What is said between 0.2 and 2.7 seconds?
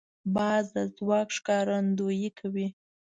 باز د ځواک ښکارندویي کوي